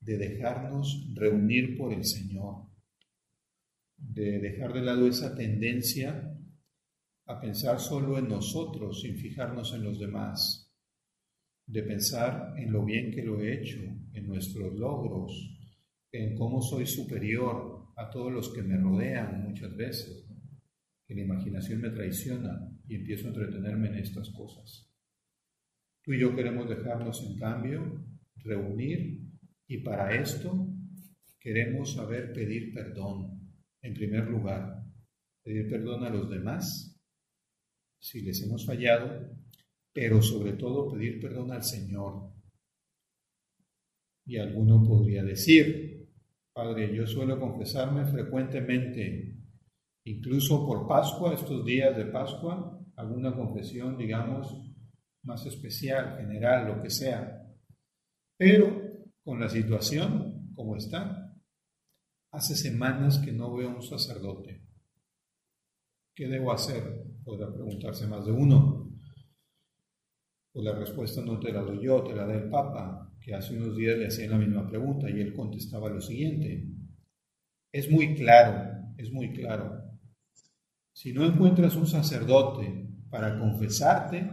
de 0.07 0.17
dejarnos 0.17 1.05
reunir 1.15 1.77
por 1.77 1.91
el 1.91 2.05
Señor, 2.05 2.65
de 3.97 4.39
dejar 4.39 4.71
de 4.71 4.81
lado 4.81 5.05
esa 5.05 5.35
tendencia 5.35 6.33
a 7.25 7.41
pensar 7.41 7.77
solo 7.81 8.17
en 8.17 8.29
nosotros 8.29 9.01
sin 9.01 9.17
fijarnos 9.17 9.73
en 9.73 9.83
los 9.83 9.99
demás, 9.99 10.73
de 11.65 11.83
pensar 11.83 12.53
en 12.55 12.71
lo 12.71 12.85
bien 12.85 13.11
que 13.11 13.21
lo 13.21 13.41
he 13.41 13.53
hecho, 13.53 13.81
en 14.13 14.27
nuestros 14.27 14.73
logros, 14.75 15.59
en 16.13 16.37
cómo 16.37 16.61
soy 16.61 16.85
superior 16.85 17.89
a 17.97 18.09
todos 18.09 18.31
los 18.31 18.53
que 18.53 18.63
me 18.63 18.77
rodean 18.77 19.43
muchas 19.43 19.75
veces, 19.75 20.25
que 21.05 21.15
la 21.15 21.23
imaginación 21.23 21.81
me 21.81 21.89
traiciona 21.89 22.71
y 22.87 22.95
empiezo 22.95 23.25
a 23.25 23.31
entretenerme 23.31 23.89
en 23.89 23.95
estas 23.95 24.29
cosas. 24.29 24.89
Tú 26.01 26.13
y 26.13 26.21
yo 26.21 26.33
queremos 26.33 26.69
dejarnos, 26.69 27.21
en 27.29 27.37
cambio, 27.37 28.05
reunir 28.37 29.26
y 29.67 29.79
para 29.79 30.15
esto 30.15 30.67
queremos 31.39 31.93
saber 31.93 32.33
pedir 32.33 32.73
perdón, 32.73 33.51
en 33.81 33.93
primer 33.93 34.25
lugar, 34.27 34.83
pedir 35.43 35.69
perdón 35.69 36.03
a 36.03 36.09
los 36.09 36.29
demás 36.29 36.97
si 37.99 38.21
les 38.21 38.41
hemos 38.43 38.65
fallado, 38.65 39.37
pero 39.93 40.21
sobre 40.21 40.53
todo 40.53 40.91
pedir 40.91 41.19
perdón 41.19 41.51
al 41.51 41.63
Señor. 41.63 42.31
Y 44.25 44.37
alguno 44.37 44.83
podría 44.83 45.23
decir, 45.23 46.07
Padre, 46.53 46.93
yo 46.95 47.05
suelo 47.07 47.39
confesarme 47.39 48.05
frecuentemente, 48.05 49.35
incluso 50.05 50.65
por 50.65 50.87
Pascua, 50.87 51.33
estos 51.33 51.65
días 51.65 51.95
de 51.95 52.05
Pascua, 52.05 52.79
alguna 52.95 53.35
confesión, 53.35 53.97
digamos, 53.97 54.67
más 55.23 55.45
especial, 55.45 56.17
general, 56.17 56.67
lo 56.67 56.81
que 56.81 56.89
sea. 56.89 57.43
Pero 58.37 58.86
con 59.27 59.41
la 59.41 59.49
situación 59.49 60.53
como 60.55 60.77
está. 60.77 61.35
Hace 62.31 62.55
semanas 62.55 63.17
que 63.17 63.33
no 63.33 63.53
veo 63.53 63.75
un 63.75 63.81
sacerdote. 63.81 64.63
¿Qué 66.15 66.29
debo 66.29 66.53
hacer? 66.53 67.03
Podrá 67.25 67.53
preguntarse 67.53 68.07
más 68.07 68.25
de 68.25 68.31
uno. 68.31 68.89
Pues 70.53 70.63
la 70.63 70.79
respuesta 70.79 71.21
no 71.23 71.41
te 71.41 71.51
la 71.51 71.59
doy 71.59 71.83
yo, 71.83 72.05
te 72.05 72.15
la 72.15 72.25
da 72.25 72.35
el 72.35 72.49
Papa, 72.49 73.13
que 73.19 73.35
hace 73.35 73.57
unos 73.57 73.75
días 73.75 73.97
le 73.97 74.07
hacía 74.07 74.29
la 74.29 74.37
misma 74.37 74.65
pregunta 74.65 75.09
y 75.09 75.19
él 75.19 75.33
contestaba 75.33 75.89
lo 75.89 75.99
siguiente. 75.99 76.65
Es 77.69 77.91
muy 77.91 78.15
claro, 78.15 78.93
es 78.95 79.11
muy 79.11 79.33
claro. 79.33 79.91
Si 80.93 81.11
no 81.11 81.25
encuentras 81.25 81.75
un 81.75 81.85
sacerdote 81.85 82.87
para 83.09 83.37
confesarte, 83.37 84.31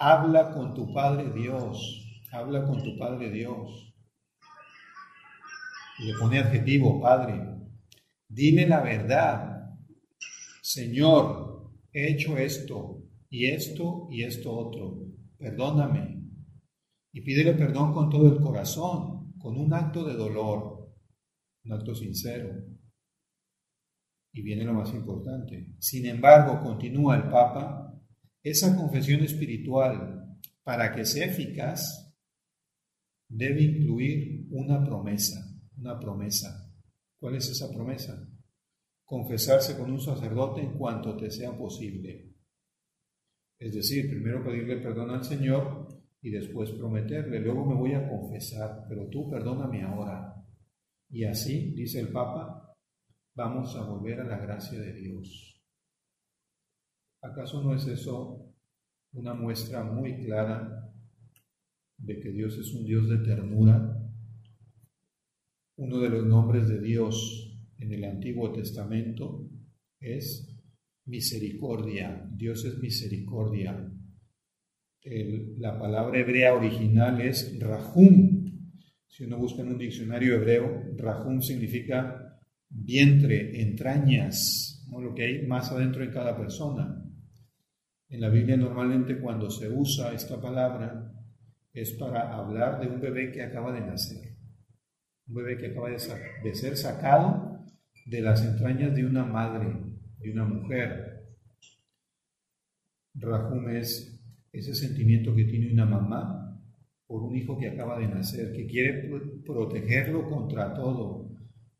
habla 0.00 0.54
con 0.54 0.72
tu 0.72 0.90
Padre 0.94 1.30
Dios 1.34 2.07
Habla 2.30 2.64
con 2.64 2.82
tu 2.82 2.98
Padre 2.98 3.30
Dios. 3.30 3.94
Y 5.98 6.06
le 6.06 6.18
pone 6.18 6.38
adjetivo, 6.38 7.00
Padre. 7.00 7.58
Dile 8.28 8.68
la 8.68 8.82
verdad. 8.82 9.76
Señor, 10.62 11.72
he 11.92 12.12
hecho 12.12 12.36
esto 12.36 13.02
y 13.30 13.46
esto 13.46 14.08
y 14.10 14.22
esto 14.22 14.52
otro. 14.52 15.06
Perdóname. 15.38 16.22
Y 17.12 17.22
pídele 17.22 17.54
perdón 17.54 17.94
con 17.94 18.10
todo 18.10 18.32
el 18.32 18.40
corazón, 18.40 19.32
con 19.38 19.56
un 19.56 19.72
acto 19.72 20.04
de 20.04 20.14
dolor, 20.14 20.94
un 21.64 21.72
acto 21.72 21.94
sincero. 21.94 22.50
Y 24.32 24.42
viene 24.42 24.64
lo 24.64 24.74
más 24.74 24.92
importante. 24.92 25.74
Sin 25.78 26.04
embargo, 26.06 26.60
continúa 26.62 27.16
el 27.16 27.24
Papa, 27.24 27.98
esa 28.42 28.76
confesión 28.76 29.22
espiritual, 29.22 30.38
para 30.62 30.94
que 30.94 31.06
sea 31.06 31.26
eficaz, 31.26 32.07
debe 33.28 33.62
incluir 33.62 34.48
una 34.50 34.82
promesa, 34.82 35.36
una 35.76 35.98
promesa. 35.98 36.72
¿Cuál 37.18 37.36
es 37.36 37.50
esa 37.50 37.72
promesa? 37.72 38.26
Confesarse 39.04 39.76
con 39.76 39.90
un 39.90 40.00
sacerdote 40.00 40.62
en 40.62 40.78
cuanto 40.78 41.16
te 41.16 41.30
sea 41.30 41.56
posible. 41.56 42.34
Es 43.58 43.74
decir, 43.74 44.08
primero 44.08 44.44
pedirle 44.44 44.78
perdón 44.78 45.10
al 45.10 45.24
Señor 45.24 45.88
y 46.20 46.30
después 46.30 46.70
prometerle, 46.72 47.40
luego 47.40 47.66
me 47.66 47.74
voy 47.74 47.92
a 47.92 48.08
confesar, 48.08 48.84
pero 48.88 49.08
tú 49.08 49.28
perdóname 49.28 49.82
ahora. 49.82 50.34
Y 51.10 51.24
así, 51.24 51.74
dice 51.74 52.00
el 52.00 52.08
Papa, 52.08 52.76
vamos 53.34 53.74
a 53.76 53.84
volver 53.84 54.20
a 54.20 54.24
la 54.24 54.38
gracia 54.38 54.78
de 54.80 54.92
Dios. 54.92 55.62
¿Acaso 57.22 57.62
no 57.62 57.74
es 57.74 57.86
eso 57.86 58.54
una 59.12 59.34
muestra 59.34 59.82
muy 59.82 60.24
clara 60.24 60.87
de 61.98 62.18
que 62.20 62.30
Dios 62.30 62.56
es 62.58 62.72
un 62.72 62.84
Dios 62.84 63.08
de 63.08 63.18
ternura. 63.18 64.02
Uno 65.76 66.00
de 66.00 66.08
los 66.08 66.26
nombres 66.26 66.68
de 66.68 66.80
Dios 66.80 67.60
en 67.78 67.92
el 67.92 68.04
Antiguo 68.04 68.52
Testamento 68.52 69.48
es 70.00 70.56
misericordia. 71.06 72.28
Dios 72.34 72.64
es 72.64 72.78
misericordia. 72.78 73.92
la 75.58 75.78
palabra 75.78 76.18
hebrea 76.18 76.54
original 76.54 77.20
es 77.20 77.58
rahum. 77.58 78.44
Si 79.06 79.24
uno 79.24 79.38
busca 79.38 79.62
en 79.62 79.68
un 79.68 79.78
diccionario 79.78 80.34
hebreo, 80.34 80.94
rahum 80.96 81.40
significa 81.40 82.38
vientre, 82.68 83.62
entrañas, 83.62 84.84
lo 85.00 85.14
que 85.14 85.24
hay 85.24 85.46
más 85.46 85.70
adentro 85.70 86.04
de 86.04 86.10
cada 86.10 86.36
persona. 86.36 87.04
En 88.08 88.20
la 88.20 88.28
Biblia 88.28 88.56
normalmente 88.56 89.18
cuando 89.18 89.50
se 89.50 89.68
usa 89.68 90.12
esta 90.12 90.40
palabra 90.40 91.17
es 91.80 91.92
para 91.92 92.34
hablar 92.34 92.80
de 92.80 92.88
un 92.88 93.00
bebé 93.00 93.32
que 93.32 93.42
acaba 93.42 93.72
de 93.72 93.80
nacer, 93.80 94.36
un 95.26 95.34
bebé 95.34 95.58
que 95.58 95.66
acaba 95.68 95.90
de, 95.90 95.98
ser 96.54 96.76
sacado 96.76 97.64
de 98.06 98.20
las 98.20 98.44
entrañas 98.44 98.94
de 98.94 99.04
una 99.04 99.24
madre, 99.24 99.76
de 100.18 100.32
una 100.32 100.44
mujer. 100.44 101.26
Rahum 103.14 103.68
es 103.70 104.20
ese 104.52 104.74
sentimiento 104.74 105.34
que 105.34 105.44
tiene 105.44 105.72
una 105.72 105.84
mamá 105.84 106.60
por 107.06 107.22
un 107.22 107.36
hijo 107.36 107.58
que 107.58 107.68
acaba 107.68 107.98
de 107.98 108.08
nacer, 108.08 108.52
que 108.52 108.66
quiere 108.66 109.10
protegerlo 109.44 110.28
contra 110.28 110.74
todo, 110.74 111.30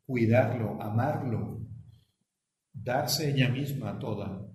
cuidarlo, 0.05 0.81
amarlo, 0.81 1.61
darse 2.73 3.31
ella 3.31 3.49
misma 3.49 3.99
toda. 3.99 4.45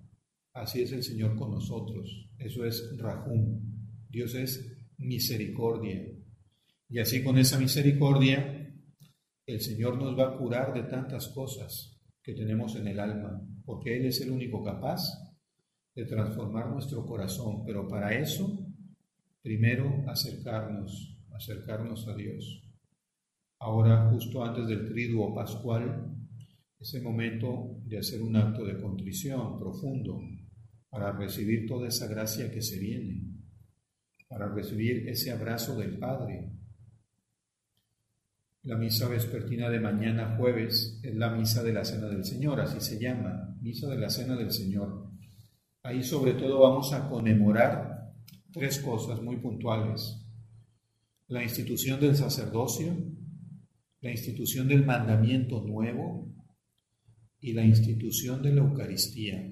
Así 0.53 0.81
es 0.81 0.91
el 0.91 1.03
Señor 1.03 1.35
con 1.35 1.51
nosotros. 1.51 2.29
Eso 2.37 2.65
es 2.65 2.97
Rahum. 2.97 3.61
Dios 4.09 4.35
es 4.35 4.75
misericordia. 4.97 6.05
Y 6.89 6.99
así 6.99 7.23
con 7.23 7.37
esa 7.37 7.59
misericordia, 7.59 8.73
el 9.45 9.61
Señor 9.61 9.97
nos 9.97 10.17
va 10.17 10.29
a 10.29 10.37
curar 10.37 10.73
de 10.73 10.83
tantas 10.83 11.27
cosas 11.29 11.99
que 12.23 12.33
tenemos 12.33 12.75
en 12.75 12.87
el 12.87 12.99
alma, 12.99 13.41
porque 13.65 13.97
Él 13.97 14.05
es 14.05 14.21
el 14.21 14.31
único 14.31 14.63
capaz 14.63 15.01
de 15.93 16.05
transformar 16.05 16.69
nuestro 16.69 17.05
corazón. 17.05 17.63
Pero 17.65 17.87
para 17.87 18.13
eso, 18.17 18.67
primero 19.41 20.03
acercarnos, 20.07 21.17
acercarnos 21.31 22.07
a 22.07 22.15
Dios. 22.15 22.63
Ahora, 23.59 24.09
justo 24.11 24.43
antes 24.43 24.67
del 24.67 24.85
triduo 24.85 25.33
pascual, 25.33 26.15
es 26.79 26.93
el 26.93 27.03
momento 27.03 27.79
de 27.85 27.99
hacer 27.99 28.21
un 28.21 28.35
acto 28.35 28.65
de 28.65 28.79
contrición 28.79 29.57
profundo 29.57 30.19
para 30.89 31.11
recibir 31.11 31.65
toda 31.65 31.87
esa 31.87 32.07
gracia 32.07 32.51
que 32.51 32.61
se 32.61 32.79
viene, 32.79 33.21
para 34.27 34.47
recibir 34.47 35.07
ese 35.07 35.31
abrazo 35.31 35.77
del 35.77 35.97
Padre. 35.97 36.51
La 38.63 38.77
misa 38.77 39.07
vespertina 39.07 39.69
de 39.69 39.79
mañana 39.79 40.35
jueves 40.37 40.99
es 41.03 41.15
la 41.15 41.29
misa 41.29 41.61
de 41.61 41.73
la 41.73 41.85
Cena 41.85 42.07
del 42.07 42.25
Señor, 42.25 42.59
así 42.59 42.81
se 42.81 42.99
llama, 42.99 43.55
misa 43.61 43.87
de 43.87 43.97
la 43.97 44.09
Cena 44.09 44.35
del 44.35 44.51
Señor. 44.51 45.11
Ahí 45.83 46.01
sobre 46.01 46.33
todo 46.33 46.61
vamos 46.61 46.91
a 46.93 47.07
conmemorar 47.07 48.11
tres 48.51 48.79
cosas 48.79 49.21
muy 49.21 49.37
puntuales. 49.37 50.25
La 51.27 51.43
institución 51.43 51.99
del 51.99 52.15
sacerdocio, 52.15 52.95
la 54.01 54.11
institución 54.11 54.67
del 54.67 54.83
mandamiento 54.83 55.61
nuevo 55.61 56.33
y 57.39 57.53
la 57.53 57.63
institución 57.63 58.41
de 58.41 58.53
la 58.53 58.61
Eucaristía. 58.61 59.51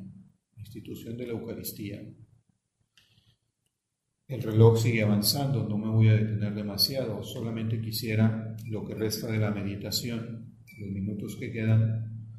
institución 0.57 1.17
de 1.17 1.27
la 1.27 1.33
Eucaristía. 1.33 2.01
El 4.27 4.41
reloj 4.41 4.79
sigue 4.79 5.03
avanzando, 5.03 5.67
no 5.67 5.77
me 5.77 5.89
voy 5.89 6.07
a 6.07 6.13
detener 6.13 6.55
demasiado, 6.55 7.21
solamente 7.23 7.81
quisiera 7.81 8.55
lo 8.67 8.85
que 8.85 8.95
resta 8.95 9.29
de 9.29 9.37
la 9.37 9.51
meditación, 9.51 10.55
los 10.79 10.89
minutos 10.89 11.35
que 11.39 11.51
quedan, 11.51 12.29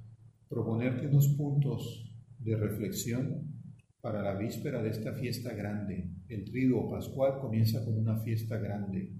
proponerte 0.49 1.07
unos 1.07 1.29
puntos 1.37 2.11
de 2.39 2.57
reflexión 2.57 3.55
para 4.01 4.23
la 4.23 4.37
víspera 4.37 4.83
de 4.83 4.91
esta 4.91 5.13
fiesta 5.15 5.55
grande. 5.55 6.11
El 6.29 6.45
triduo 6.45 6.91
pascual 6.91 7.39
comienza 7.41 7.85
con 7.85 7.99
una 7.99 8.19
fiesta 8.21 8.59
grande. 8.59 9.13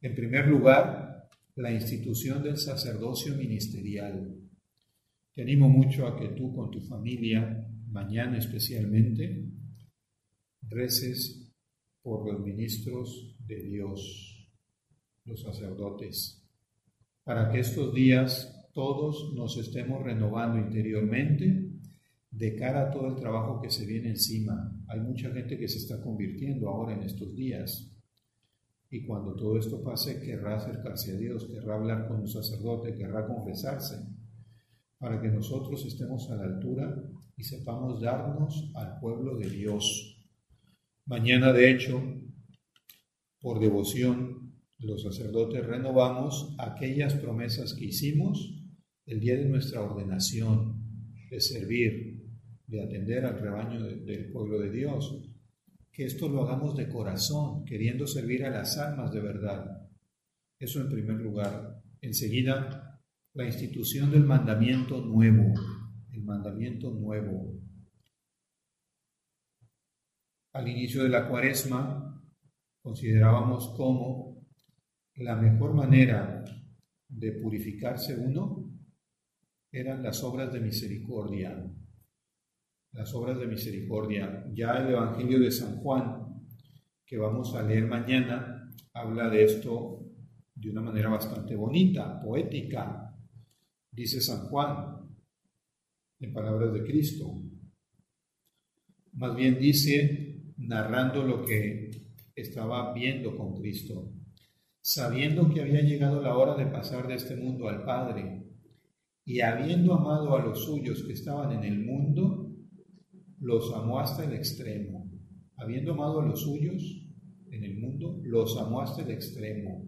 En 0.00 0.14
primer 0.14 0.46
lugar, 0.46 1.28
la 1.56 1.72
institución 1.72 2.42
del 2.42 2.56
sacerdocio 2.56 3.34
ministerial. 3.34 4.34
Te 5.34 5.42
animo 5.42 5.68
mucho 5.68 6.06
a 6.06 6.16
que 6.16 6.28
tú 6.28 6.54
con 6.54 6.70
tu 6.70 6.80
familia, 6.82 7.66
mañana 7.88 8.38
especialmente, 8.38 9.44
reces 10.62 11.47
por 12.08 12.24
los 12.24 12.40
ministros 12.40 13.36
de 13.46 13.62
Dios, 13.64 14.50
los 15.26 15.42
sacerdotes, 15.42 16.42
para 17.22 17.50
que 17.50 17.60
estos 17.60 17.92
días 17.92 18.66
todos 18.72 19.34
nos 19.34 19.58
estemos 19.58 20.02
renovando 20.02 20.58
interiormente 20.58 21.70
de 22.30 22.56
cara 22.56 22.88
a 22.88 22.90
todo 22.90 23.08
el 23.08 23.16
trabajo 23.16 23.60
que 23.60 23.68
se 23.68 23.84
viene 23.84 24.08
encima. 24.08 24.74
Hay 24.88 25.00
mucha 25.00 25.30
gente 25.32 25.58
que 25.58 25.68
se 25.68 25.76
está 25.76 26.00
convirtiendo 26.02 26.70
ahora 26.70 26.94
en 26.94 27.02
estos 27.02 27.34
días. 27.34 27.94
Y 28.88 29.04
cuando 29.04 29.34
todo 29.34 29.58
esto 29.58 29.82
pase, 29.82 30.18
querrá 30.18 30.56
acercarse 30.56 31.12
a 31.12 31.18
Dios, 31.18 31.44
querrá 31.44 31.74
hablar 31.74 32.08
con 32.08 32.20
un 32.20 32.28
sacerdote, 32.28 32.94
querrá 32.94 33.26
confesarse, 33.26 33.96
para 34.98 35.20
que 35.20 35.28
nosotros 35.28 35.84
estemos 35.84 36.30
a 36.30 36.36
la 36.36 36.44
altura 36.44 37.02
y 37.36 37.42
sepamos 37.42 38.00
darnos 38.00 38.72
al 38.76 38.98
pueblo 38.98 39.36
de 39.36 39.50
Dios 39.50 40.17
Mañana, 41.08 41.54
de 41.54 41.70
hecho, 41.70 42.02
por 43.40 43.60
devoción, 43.60 44.52
los 44.78 45.02
sacerdotes 45.02 45.64
renovamos 45.64 46.54
aquellas 46.58 47.14
promesas 47.14 47.72
que 47.72 47.86
hicimos 47.86 48.62
el 49.06 49.18
día 49.18 49.36
de 49.36 49.48
nuestra 49.48 49.80
ordenación, 49.80 50.84
de 51.30 51.40
servir, 51.40 52.26
de 52.66 52.82
atender 52.82 53.24
al 53.24 53.40
rebaño 53.40 53.82
del 53.82 54.30
pueblo 54.30 54.60
de 54.60 54.70
Dios. 54.70 55.32
Que 55.90 56.04
esto 56.04 56.28
lo 56.28 56.42
hagamos 56.42 56.76
de 56.76 56.90
corazón, 56.90 57.64
queriendo 57.64 58.06
servir 58.06 58.44
a 58.44 58.50
las 58.50 58.76
almas 58.76 59.10
de 59.10 59.20
verdad. 59.20 59.88
Eso 60.58 60.82
en 60.82 60.90
primer 60.90 61.16
lugar. 61.16 61.82
Enseguida, 62.02 63.00
la 63.32 63.46
institución 63.46 64.10
del 64.10 64.24
mandamiento 64.24 65.00
nuevo, 65.00 65.54
el 66.12 66.22
mandamiento 66.22 66.90
nuevo, 66.90 67.58
al 70.58 70.66
inicio 70.66 71.04
de 71.04 71.08
la 71.08 71.28
cuaresma 71.28 72.20
considerábamos 72.82 73.74
como 73.76 74.44
la 75.14 75.36
mejor 75.36 75.72
manera 75.72 76.44
de 77.08 77.32
purificarse 77.32 78.16
uno 78.16 78.68
eran 79.70 80.02
las 80.02 80.24
obras 80.24 80.52
de 80.52 80.58
misericordia. 80.58 81.64
Las 82.90 83.14
obras 83.14 83.38
de 83.38 83.46
misericordia. 83.46 84.46
Ya 84.52 84.72
el 84.78 84.88
Evangelio 84.90 85.38
de 85.38 85.52
San 85.52 85.76
Juan, 85.76 86.42
que 87.06 87.18
vamos 87.18 87.54
a 87.54 87.62
leer 87.62 87.86
mañana, 87.86 88.74
habla 88.94 89.30
de 89.30 89.44
esto 89.44 90.06
de 90.56 90.70
una 90.70 90.80
manera 90.80 91.08
bastante 91.08 91.54
bonita, 91.54 92.20
poética. 92.20 93.16
Dice 93.92 94.20
San 94.20 94.48
Juan, 94.48 95.08
en 96.18 96.32
palabras 96.32 96.72
de 96.72 96.82
Cristo. 96.82 97.44
Más 99.12 99.36
bien 99.36 99.56
dice, 99.60 100.27
narrando 100.58 101.22
lo 101.22 101.44
que 101.44 101.90
estaba 102.34 102.92
viendo 102.92 103.36
con 103.36 103.54
Cristo, 103.54 104.12
sabiendo 104.80 105.48
que 105.48 105.60
había 105.60 105.82
llegado 105.82 106.20
la 106.20 106.36
hora 106.36 106.56
de 106.56 106.66
pasar 106.66 107.06
de 107.08 107.14
este 107.14 107.36
mundo 107.36 107.68
al 107.68 107.84
Padre, 107.84 108.44
y 109.24 109.40
habiendo 109.40 109.94
amado 109.94 110.36
a 110.36 110.42
los 110.42 110.64
suyos 110.64 111.02
que 111.04 111.12
estaban 111.12 111.52
en 111.52 111.64
el 111.64 111.84
mundo, 111.84 112.50
los 113.40 113.72
amó 113.74 114.00
hasta 114.00 114.24
el 114.24 114.32
extremo. 114.32 115.10
Habiendo 115.56 115.92
amado 115.92 116.20
a 116.20 116.26
los 116.26 116.42
suyos 116.42 116.82
en 117.50 117.64
el 117.64 117.78
mundo, 117.78 118.20
los 118.22 118.56
amó 118.56 118.80
hasta 118.80 119.02
el 119.02 119.10
extremo. 119.10 119.86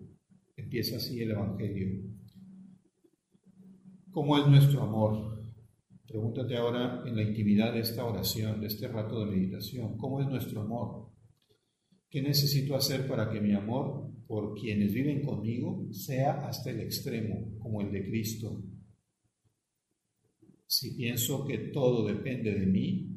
Empieza 0.56 0.96
así 0.96 1.20
el 1.22 1.30
Evangelio. 1.30 2.02
¿Cómo 4.10 4.36
es 4.36 4.46
nuestro 4.46 4.82
amor? 4.82 5.29
Pregúntate 6.10 6.56
ahora 6.56 7.04
en 7.06 7.14
la 7.14 7.22
intimidad 7.22 7.72
de 7.72 7.80
esta 7.80 8.04
oración, 8.04 8.60
de 8.60 8.66
este 8.66 8.88
rato 8.88 9.20
de 9.20 9.30
meditación, 9.30 9.96
¿cómo 9.96 10.20
es 10.20 10.26
nuestro 10.26 10.62
amor? 10.62 11.08
¿Qué 12.10 12.20
necesito 12.20 12.74
hacer 12.74 13.06
para 13.06 13.30
que 13.30 13.40
mi 13.40 13.54
amor 13.54 14.10
por 14.26 14.54
quienes 14.54 14.92
viven 14.92 15.24
conmigo 15.24 15.86
sea 15.92 16.48
hasta 16.48 16.70
el 16.70 16.80
extremo, 16.80 17.56
como 17.60 17.80
el 17.80 17.92
de 17.92 18.08
Cristo? 18.08 18.60
Si 20.66 20.96
pienso 20.96 21.46
que 21.46 21.58
todo 21.72 22.04
depende 22.04 22.58
de 22.58 22.66
mí, 22.66 23.10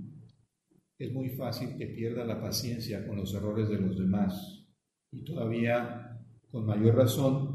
es 0.99 1.11
muy 1.11 1.29
fácil 1.29 1.75
que 1.75 1.87
pierda 1.87 2.23
la 2.23 2.39
paciencia 2.39 3.07
con 3.07 3.17
los 3.17 3.33
errores 3.33 3.69
de 3.69 3.79
los 3.79 3.97
demás 3.97 4.67
y 5.11 5.23
todavía 5.23 6.19
con 6.51 6.67
mayor 6.67 6.95
razón 6.95 7.52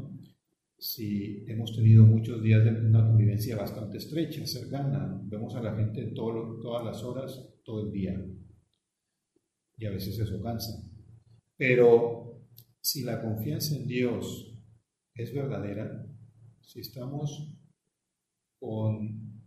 si 0.79 1.43
hemos 1.47 1.75
tenido 1.75 2.05
muchos 2.05 2.41
días 2.41 2.63
de 2.63 2.71
una 2.71 3.05
convivencia 3.05 3.57
bastante 3.57 3.97
estrecha, 3.97 4.45
cercana, 4.47 5.21
vemos 5.25 5.53
a 5.55 5.61
la 5.61 5.75
gente 5.75 6.13
todas 6.15 6.85
las 6.85 7.03
horas, 7.03 7.49
todo 7.65 7.85
el 7.85 7.91
día, 7.91 8.25
y 9.77 9.85
a 9.85 9.91
veces 9.91 10.17
eso 10.17 10.41
cansa. 10.41 10.81
Pero 11.57 12.45
si 12.79 13.03
la 13.03 13.21
confianza 13.21 13.75
en 13.75 13.87
Dios 13.87 14.57
es 15.13 15.33
verdadera, 15.33 16.07
si 16.61 16.79
estamos 16.79 17.57
con 18.57 19.43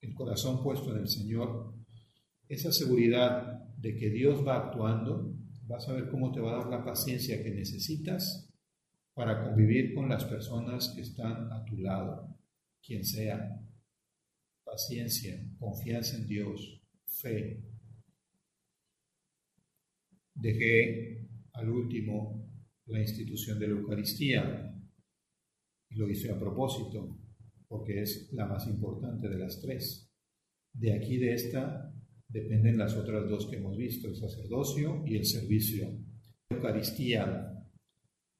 el 0.00 0.14
corazón 0.14 0.62
puesto 0.62 0.90
en 0.92 1.02
el 1.02 1.08
Señor, 1.08 1.74
esa 2.48 2.72
seguridad 2.72 3.62
de 3.76 3.94
que 3.96 4.08
Dios 4.08 4.46
va 4.46 4.68
actuando, 4.68 5.34
vas 5.66 5.86
a 5.88 5.92
ver 5.92 6.08
cómo 6.08 6.32
te 6.32 6.40
va 6.40 6.52
a 6.52 6.58
dar 6.58 6.70
la 6.70 6.84
paciencia 6.84 7.42
que 7.42 7.50
necesitas 7.50 8.45
para 9.16 9.42
convivir 9.42 9.94
con 9.94 10.10
las 10.10 10.26
personas 10.26 10.92
que 10.94 11.00
están 11.00 11.50
a 11.50 11.64
tu 11.64 11.78
lado, 11.78 12.38
quien 12.84 13.02
sea. 13.02 13.62
Paciencia, 14.62 15.42
confianza 15.58 16.18
en 16.18 16.26
Dios, 16.26 16.82
fe. 17.06 17.64
Dejé 20.34 21.30
al 21.54 21.70
último 21.70 22.46
la 22.86 23.00
institución 23.00 23.58
de 23.58 23.68
la 23.68 23.78
Eucaristía 23.78 24.76
y 25.88 25.94
lo 25.94 26.10
hice 26.10 26.30
a 26.30 26.38
propósito, 26.38 27.18
porque 27.68 28.02
es 28.02 28.30
la 28.34 28.44
más 28.44 28.66
importante 28.66 29.30
de 29.30 29.38
las 29.38 29.62
tres. 29.62 30.12
De 30.74 30.92
aquí, 30.92 31.16
de 31.16 31.32
esta, 31.32 31.90
dependen 32.28 32.76
las 32.76 32.94
otras 32.94 33.26
dos 33.30 33.46
que 33.46 33.56
hemos 33.56 33.78
visto, 33.78 34.08
el 34.08 34.16
sacerdocio 34.16 35.02
y 35.06 35.16
el 35.16 35.24
servicio. 35.24 35.88
Eucaristía, 36.50 37.55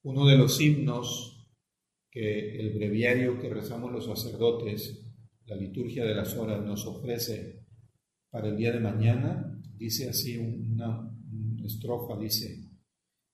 uno 0.06 0.24
de 0.24 0.36
los 0.36 0.60
himnos 0.60 1.50
que 2.08 2.60
el 2.60 2.74
breviario 2.74 3.40
que 3.40 3.48
rezamos 3.48 3.90
los 3.90 4.06
sacerdotes, 4.06 5.04
la 5.46 5.56
liturgia 5.56 6.04
de 6.04 6.14
las 6.14 6.36
horas, 6.36 6.64
nos 6.64 6.86
ofrece 6.86 7.66
para 8.30 8.46
el 8.46 8.56
día 8.56 8.70
de 8.70 8.78
mañana, 8.78 9.60
dice 9.76 10.08
así 10.08 10.36
una, 10.38 11.12
estrofa, 11.64 12.16
dice, 12.16 12.70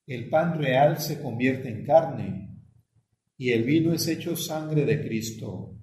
el 0.06 0.30
pan 0.30 0.58
real 0.58 0.98
se 0.98 1.20
convierte 1.20 1.68
en 1.68 1.84
carne 1.84 2.56
y 3.36 3.50
el 3.50 3.64
vino 3.64 3.92
es 3.92 4.08
hecho 4.08 4.34
sangre 4.34 4.86
de 4.86 5.06
Cristo. 5.06 5.78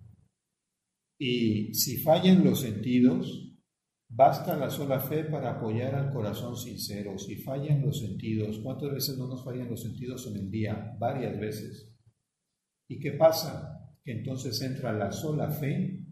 Y 1.19 1.71
si 1.75 1.97
fallan 1.97 2.43
los 2.43 2.61
sentidos, 2.61 3.48
Basta 4.11 4.57
la 4.57 4.71
sola 4.71 4.99
fe 4.99 5.23
para 5.25 5.51
apoyar 5.51 5.93
al 5.93 6.11
corazón 6.11 6.57
sincero. 6.57 7.17
Si 7.19 7.35
fallan 7.35 7.85
los 7.85 7.99
sentidos, 7.99 8.59
¿cuántas 8.59 8.91
veces 8.91 9.17
no 9.17 9.27
nos 9.27 9.45
fallan 9.45 9.69
los 9.69 9.83
sentidos 9.83 10.25
en 10.27 10.37
el 10.37 10.49
día? 10.49 10.95
Varias 10.97 11.39
veces. 11.39 11.95
¿Y 12.87 12.99
qué 12.99 13.11
pasa? 13.11 13.95
Que 14.03 14.13
entonces 14.13 14.59
entra 14.63 14.91
la 14.93 15.11
sola 15.11 15.51
fe 15.51 16.03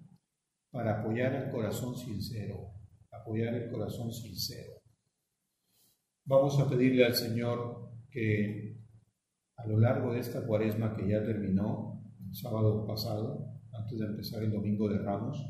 para 0.69 0.99
apoyar 0.99 1.36
al 1.36 1.51
corazón 1.51 1.95
sincero. 1.97 2.75
Apoyar 3.12 3.55
el 3.55 3.71
corazón 3.71 4.12
sincero. 4.12 4.73
Vamos 6.25 6.60
a 6.60 6.69
pedirle 6.69 7.03
al 7.03 7.15
Señor 7.15 7.93
que 8.12 8.77
a 9.55 9.65
lo 9.65 9.79
largo 9.79 10.13
de 10.13 10.19
esta 10.19 10.45
cuaresma 10.45 10.95
que 10.95 11.10
ya 11.10 11.23
terminó, 11.23 12.03
el 12.23 12.36
sábado 12.36 12.86
pasado, 12.86 13.60
antes 13.73 13.97
de 13.97 14.05
empezar 14.05 14.43
el 14.43 14.51
domingo 14.51 14.88
de 14.88 14.99
Ramos, 14.99 15.43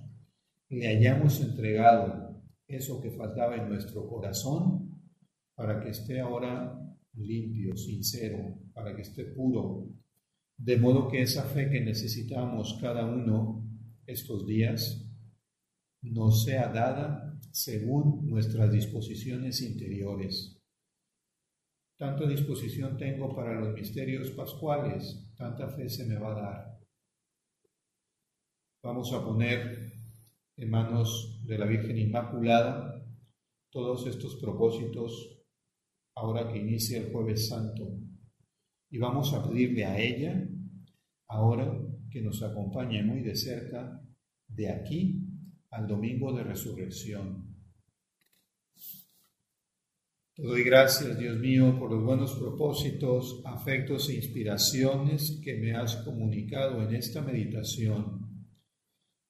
le 0.69 0.87
hayamos 0.87 1.41
entregado 1.41 2.26
eso 2.67 3.01
que 3.01 3.11
faltaba 3.11 3.55
en 3.55 3.69
nuestro 3.69 4.07
corazón 4.07 5.01
para 5.55 5.79
que 5.79 5.89
esté 5.89 6.19
ahora 6.19 6.77
limpio, 7.13 7.75
sincero, 7.75 8.59
para 8.73 8.95
que 8.95 9.01
esté 9.01 9.25
puro, 9.25 9.89
de 10.57 10.77
modo 10.77 11.07
que 11.07 11.21
esa 11.21 11.43
fe 11.43 11.69
que 11.69 11.81
necesitamos 11.81 12.77
cada 12.81 13.05
uno 13.05 13.63
estos 14.05 14.45
días 14.45 15.03
nos 16.01 16.43
sea 16.43 16.69
dada 16.69 17.39
según 17.51 18.27
nuestras 18.27 18.71
disposiciones 18.71 19.61
interiores. 19.61 20.61
Tanta 21.97 22.27
disposición 22.27 22.97
tengo 22.97 23.35
para 23.35 23.59
los 23.59 23.73
misterios 23.73 24.29
pascuales, 24.31 25.31
tanta 25.35 25.67
fe 25.69 25.89
se 25.89 26.05
me 26.05 26.17
va 26.17 26.31
a 26.31 26.41
dar. 26.41 26.79
Vamos 28.83 29.11
a 29.13 29.25
poner 29.25 29.96
en 30.57 30.69
manos 30.69 31.39
de 31.45 31.57
la 31.57 31.65
Virgen 31.65 31.97
Inmaculada 31.97 33.05
todos 33.69 34.07
estos 34.07 34.35
propósitos 34.37 35.37
ahora 36.15 36.51
que 36.51 36.57
inicia 36.57 36.97
el 36.97 37.11
jueves 37.11 37.47
santo. 37.47 37.99
Y 38.89 38.97
vamos 38.97 39.33
a 39.33 39.47
pedirle 39.47 39.85
a 39.85 39.99
ella 39.99 40.47
ahora 41.27 41.79
que 42.09 42.21
nos 42.21 42.41
acompañe 42.41 43.03
muy 43.03 43.21
de 43.21 43.35
cerca 43.35 44.01
de 44.47 44.69
aquí 44.69 45.21
al 45.69 45.87
domingo 45.87 46.33
de 46.33 46.43
resurrección. 46.43 47.55
Te 50.33 50.43
doy 50.43 50.63
gracias, 50.63 51.17
Dios 51.19 51.37
mío, 51.37 51.77
por 51.77 51.91
los 51.91 52.03
buenos 52.03 52.35
propósitos, 52.35 53.41
afectos 53.45 54.09
e 54.09 54.15
inspiraciones 54.15 55.39
que 55.43 55.55
me 55.55 55.75
has 55.75 55.97
comunicado 55.97 56.81
en 56.81 56.95
esta 56.95 57.21
meditación 57.21 58.26